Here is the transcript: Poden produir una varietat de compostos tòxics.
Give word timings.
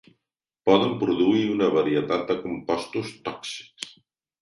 Poden 0.69 0.95
produir 1.03 1.43
una 1.57 1.69
varietat 1.77 2.27
de 2.33 2.41
compostos 2.49 3.15
tòxics. 3.31 3.97